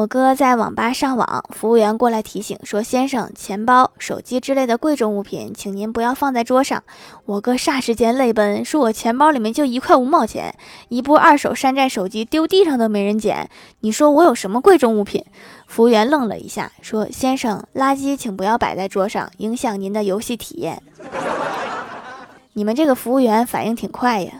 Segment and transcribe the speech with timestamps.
[0.00, 6.82] 我哥在网吧上网服务员过来提醒说先生钱包手机之类的贵重物品请您不要放在桌上。
[7.26, 10.54] 我哥霎时间泪奔说我钱包里面就一块五毛钱
[10.88, 13.50] 一部二手山寨手机丢地上都没人捡。
[13.80, 15.22] 你说我有什么贵重物品？
[15.66, 20.82] 服务员愣了一下说先生垃圾请不要摆在桌上影响您的游戏体验。
[22.54, 24.39] 你们这个服务员反应挺快呀。